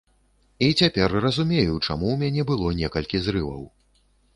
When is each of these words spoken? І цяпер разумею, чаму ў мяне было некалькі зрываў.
І 0.67 0.69
цяпер 0.83 1.13
разумею, 1.27 1.75
чаму 1.87 2.05
ў 2.15 2.19
мяне 2.25 2.49
было 2.53 2.77
некалькі 2.85 3.27
зрываў. 3.29 3.63